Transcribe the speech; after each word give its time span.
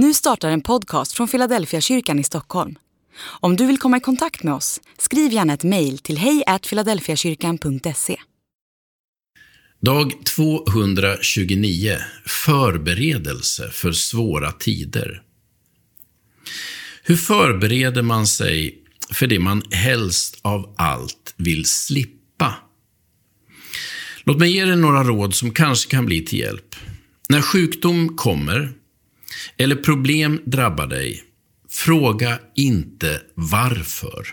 Nu 0.00 0.14
startar 0.14 0.50
en 0.50 0.60
podcast 0.60 1.12
från 1.12 1.28
Philadelphia 1.28 1.80
kyrkan 1.80 2.18
i 2.18 2.24
Stockholm. 2.24 2.74
Om 3.20 3.56
du 3.56 3.66
vill 3.66 3.78
komma 3.78 3.96
i 3.96 4.00
kontakt 4.00 4.42
med 4.42 4.54
oss, 4.54 4.80
skriv 4.98 5.32
gärna 5.32 5.54
ett 5.54 5.64
mejl 5.64 5.98
till 5.98 6.18
hejfiladelfiakyrkan.se. 6.18 8.16
Dag 9.80 10.12
229. 10.26 11.96
Förberedelse 12.26 13.70
för 13.70 13.92
svåra 13.92 14.52
tider. 14.52 15.22
Hur 17.02 17.16
förbereder 17.16 18.02
man 18.02 18.26
sig 18.26 18.78
för 19.10 19.26
det 19.26 19.38
man 19.38 19.62
helst 19.70 20.38
av 20.42 20.74
allt 20.76 21.34
vill 21.36 21.64
slippa? 21.64 22.54
Låt 24.24 24.38
mig 24.38 24.52
ge 24.52 24.64
dig 24.64 24.76
några 24.76 25.04
råd 25.04 25.34
som 25.34 25.50
kanske 25.50 25.90
kan 25.90 26.06
bli 26.06 26.24
till 26.24 26.38
hjälp. 26.38 26.76
När 27.28 27.42
sjukdom 27.42 28.16
kommer 28.16 28.77
eller 29.56 29.76
problem 29.76 30.40
drabbar 30.44 30.86
dig, 30.86 31.22
fråga 31.70 32.38
inte 32.56 33.20
varför. 33.34 34.26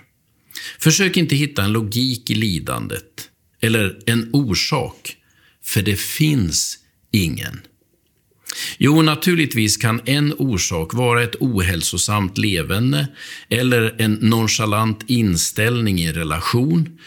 Försök 0.80 1.18
inte 1.18 1.36
hitta 1.36 1.64
en 1.64 1.72
logik 1.72 2.30
i 2.30 2.36
lidandet 2.36 3.30
eller 3.62 4.00
en 4.06 4.30
orsak, 4.34 5.18
för 5.64 5.82
det 5.82 6.00
finns 6.00 6.78
ingen. 7.12 7.62
Jo, 8.78 9.02
naturligtvis 9.02 9.78
kan 9.78 10.02
en 10.06 10.34
orsak 10.38 10.94
vara 10.94 11.24
ett 11.24 11.36
ohälsosamt 11.40 12.38
levande 12.38 13.08
eller 13.50 13.96
en 14.02 14.14
nonchalant 14.14 15.04
inställning 15.08 16.00
i 16.00 16.06
en 16.06 16.14
relation. 16.14 17.00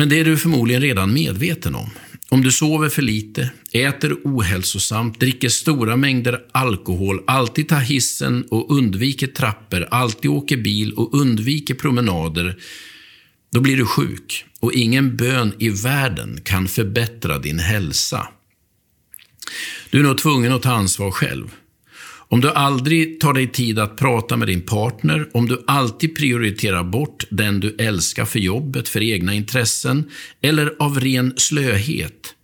Men 0.00 0.08
det 0.08 0.20
är 0.20 0.24
du 0.24 0.36
förmodligen 0.36 0.82
redan 0.82 1.12
medveten 1.12 1.74
om. 1.74 1.90
Om 2.28 2.42
du 2.42 2.52
sover 2.52 2.88
för 2.88 3.02
lite, 3.02 3.50
äter 3.72 4.16
ohälsosamt, 4.24 5.20
dricker 5.20 5.48
stora 5.48 5.96
mängder 5.96 6.40
alkohol, 6.52 7.20
alltid 7.26 7.68
tar 7.68 7.80
hissen 7.80 8.44
och 8.50 8.70
undviker 8.76 9.26
trappor, 9.26 9.88
alltid 9.90 10.30
åker 10.30 10.56
bil 10.56 10.92
och 10.92 11.14
undviker 11.14 11.74
promenader, 11.74 12.56
då 13.52 13.60
blir 13.60 13.76
du 13.76 13.86
sjuk 13.86 14.44
och 14.60 14.72
ingen 14.72 15.16
bön 15.16 15.52
i 15.58 15.68
världen 15.68 16.40
kan 16.44 16.68
förbättra 16.68 17.38
din 17.38 17.58
hälsa. 17.58 18.28
Du 19.90 19.98
är 19.98 20.02
nog 20.02 20.18
tvungen 20.18 20.52
att 20.52 20.62
ta 20.62 20.72
ansvar 20.72 21.10
själv. 21.10 21.54
Om 22.32 22.40
du 22.40 22.50
aldrig 22.50 23.20
tar 23.20 23.32
dig 23.32 23.46
tid 23.46 23.78
att 23.78 23.96
prata 23.96 24.36
med 24.36 24.48
din 24.48 24.62
partner, 24.62 25.28
om 25.32 25.48
du 25.48 25.64
alltid 25.66 26.16
prioriterar 26.16 26.84
bort 26.84 27.24
den 27.30 27.60
du 27.60 27.76
älskar 27.78 28.24
för 28.24 28.38
jobbet, 28.38 28.88
för 28.88 29.02
egna 29.02 29.34
intressen 29.34 30.10
eller 30.40 30.74
av 30.78 31.00
ren 31.00 31.32
slöhet. 31.36 32.34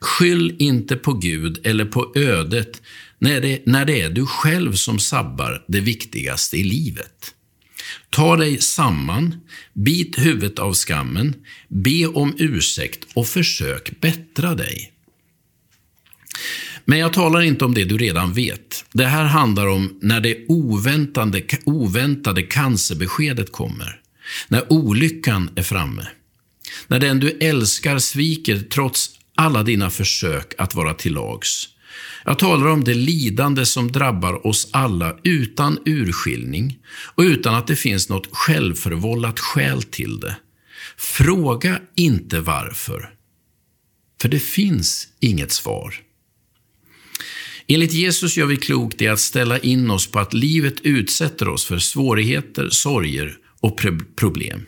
Skyll 0.00 0.56
inte 0.58 0.96
på 0.96 1.12
Gud 1.12 1.66
eller 1.66 1.84
på 1.84 2.12
ödet 2.14 2.82
när 3.18 3.40
det, 3.40 3.66
när 3.66 3.84
det 3.84 4.00
är 4.00 4.10
du 4.10 4.26
själv 4.26 4.72
som 4.72 4.98
sabbar 4.98 5.64
det 5.68 5.80
viktigaste 5.80 6.56
i 6.56 6.64
livet. 6.64 7.34
Ta 8.10 8.36
dig 8.36 8.58
samman, 8.58 9.36
bit 9.74 10.18
huvudet 10.18 10.58
av 10.58 10.74
skammen, 10.74 11.34
be 11.68 12.06
om 12.06 12.34
ursäkt 12.38 13.06
och 13.14 13.26
försök 13.26 14.00
bättra 14.00 14.54
dig. 14.54 14.92
Men 16.84 16.98
jag 16.98 17.12
talar 17.12 17.40
inte 17.40 17.64
om 17.64 17.74
det 17.74 17.84
du 17.84 17.98
redan 17.98 18.32
vet. 18.32 18.84
Det 18.92 19.06
här 19.06 19.24
handlar 19.24 19.66
om 19.66 19.98
när 20.02 20.20
det 20.20 20.44
oväntade, 20.48 21.42
oväntade 21.64 22.42
cancerbeskedet 22.42 23.52
kommer. 23.52 24.00
När 24.48 24.72
olyckan 24.72 25.50
är 25.56 25.62
framme. 25.62 26.06
När 26.86 27.00
den 27.00 27.20
du 27.20 27.30
älskar 27.30 27.98
sviker 27.98 28.58
trots 28.58 29.10
alla 29.34 29.62
dina 29.62 29.90
försök 29.90 30.54
att 30.58 30.74
vara 30.74 30.94
till 30.94 31.12
lags. 31.12 31.68
Jag 32.24 32.38
talar 32.38 32.66
om 32.66 32.84
det 32.84 32.94
lidande 32.94 33.66
som 33.66 33.92
drabbar 33.92 34.46
oss 34.46 34.68
alla 34.70 35.16
utan 35.24 35.78
urskiljning 35.84 36.78
och 37.14 37.22
utan 37.22 37.54
att 37.54 37.66
det 37.66 37.76
finns 37.76 38.08
något 38.08 38.28
självförvållat 38.32 39.40
skäl 39.40 39.82
till 39.82 40.20
det. 40.20 40.36
Fråga 40.96 41.80
inte 41.96 42.40
varför. 42.40 43.10
För 44.20 44.28
det 44.28 44.40
finns 44.40 45.08
inget 45.20 45.52
svar. 45.52 45.94
Enligt 47.72 47.92
Jesus 47.92 48.36
gör 48.36 48.46
vi 48.46 48.56
klokt 48.56 49.02
i 49.02 49.08
att 49.08 49.20
ställa 49.20 49.58
in 49.58 49.90
oss 49.90 50.06
på 50.06 50.18
att 50.18 50.34
livet 50.34 50.80
utsätter 50.82 51.48
oss 51.48 51.64
för 51.64 51.78
svårigheter, 51.78 52.68
sorger 52.70 53.36
och 53.60 53.80
problem. 54.16 54.66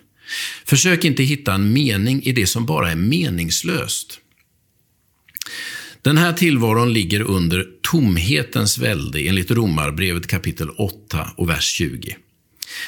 Försök 0.64 1.04
inte 1.04 1.22
hitta 1.22 1.54
en 1.54 1.72
mening 1.72 2.22
i 2.22 2.32
det 2.32 2.46
som 2.46 2.66
bara 2.66 2.90
är 2.90 2.96
meningslöst. 2.96 4.20
Den 6.02 6.18
här 6.18 6.32
tillvaron 6.32 6.92
ligger 6.92 7.20
under 7.20 7.66
tomhetens 7.82 8.78
välde 8.78 9.20
enligt 9.20 9.50
Romarbrevet 9.50 10.26
kapitel 10.26 10.70
8 10.70 11.30
och 11.36 11.48
vers 11.48 11.64
20. 11.64 12.16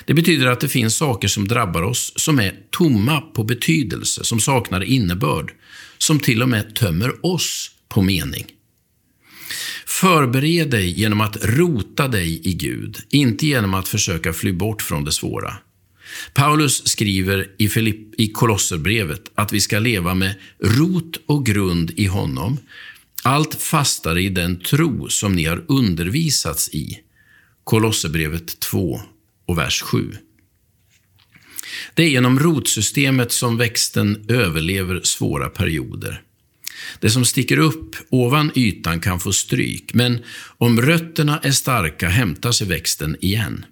Det 0.04 0.14
betyder 0.14 0.46
att 0.46 0.60
det 0.60 0.68
finns 0.68 0.96
saker 0.96 1.28
som 1.28 1.48
drabbar 1.48 1.82
oss 1.82 2.12
som 2.16 2.38
är 2.38 2.54
tomma 2.70 3.20
på 3.20 3.44
betydelse, 3.44 4.24
som 4.24 4.40
saknar 4.40 4.84
innebörd, 4.84 5.52
som 5.98 6.20
till 6.20 6.42
och 6.42 6.48
med 6.48 6.74
tömmer 6.74 7.26
oss 7.26 7.70
på 7.88 8.02
mening. 8.02 8.44
Förbered 10.00 10.70
dig 10.70 11.00
genom 11.00 11.20
att 11.20 11.44
rota 11.44 12.08
dig 12.08 12.48
i 12.48 12.54
Gud, 12.54 12.98
inte 13.10 13.46
genom 13.46 13.74
att 13.74 13.88
försöka 13.88 14.32
fly 14.32 14.52
bort 14.52 14.82
från 14.82 15.04
det 15.04 15.12
svåra. 15.12 15.56
Paulus 16.34 16.86
skriver 16.86 17.50
i, 17.58 17.68
Filipp, 17.68 18.20
i 18.20 18.28
Kolosserbrevet 18.28 19.20
att 19.34 19.52
vi 19.52 19.60
ska 19.60 19.78
leva 19.78 20.14
med 20.14 20.34
rot 20.60 21.20
och 21.26 21.46
grund 21.46 21.90
i 21.96 22.06
honom, 22.06 22.58
allt 23.22 23.54
fastare 23.54 24.22
i 24.22 24.28
den 24.28 24.60
tro 24.60 25.08
som 25.08 25.32
ni 25.32 25.44
har 25.44 25.64
undervisats 25.68 26.68
i. 26.68 26.98
Kolosserbrevet 27.64 28.60
2 28.60 29.00
och 29.46 29.58
vers 29.58 29.82
7. 29.82 30.12
Det 31.94 32.02
är 32.02 32.08
genom 32.08 32.38
rotsystemet 32.38 33.32
som 33.32 33.56
växten 33.56 34.24
överlever 34.28 35.00
svåra 35.02 35.48
perioder. 35.48 36.22
Det 37.00 37.10
som 37.10 37.24
sticker 37.24 37.58
upp 37.58 37.96
ovan 38.10 38.50
ytan 38.54 39.00
kan 39.00 39.20
få 39.20 39.32
stryk, 39.32 39.94
men 39.94 40.18
om 40.58 40.80
rötterna 40.80 41.38
är 41.38 41.50
starka 41.50 42.08
hämtar 42.08 42.52
sig 42.52 42.66
växten 42.66 43.16
igen. 43.20 43.64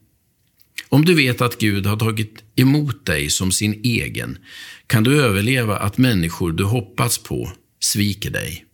Om 0.88 1.04
du 1.04 1.14
vet 1.14 1.40
att 1.40 1.58
Gud 1.58 1.86
har 1.86 1.96
tagit 1.96 2.44
emot 2.56 3.06
dig 3.06 3.30
som 3.30 3.52
sin 3.52 3.80
egen 3.84 4.38
kan 4.86 5.04
du 5.04 5.22
överleva 5.22 5.76
att 5.76 5.98
människor 5.98 6.52
du 6.52 6.64
hoppats 6.64 7.18
på 7.18 7.52
sviker 7.80 8.30
dig. 8.30 8.64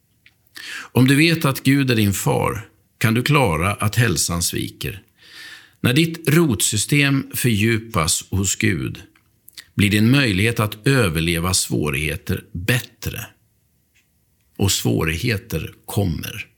Om 0.92 1.08
du 1.08 1.14
vet 1.14 1.44
att 1.44 1.62
Gud 1.62 1.90
är 1.90 1.96
din 1.96 2.12
far 2.12 2.68
kan 2.98 3.14
du 3.14 3.22
klara 3.22 3.72
att 3.72 3.96
hälsan 3.96 4.42
sviker. 4.42 5.02
När 5.80 5.92
ditt 5.92 6.28
rotsystem 6.28 7.26
fördjupas 7.34 8.24
hos 8.30 8.56
Gud 8.56 9.02
blir 9.74 9.90
din 9.90 10.10
möjlighet 10.10 10.60
att 10.60 10.86
överleva 10.86 11.54
svårigheter 11.54 12.44
bättre 12.52 13.26
och 14.58 14.72
svårigheter 14.72 15.74
kommer. 15.84 16.57